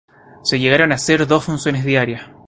[0.41, 2.23] Se llegaron a hacer dos funciones diarias.